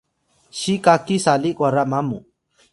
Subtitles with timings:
[0.59, 2.19] siy kaki sali kwara mamu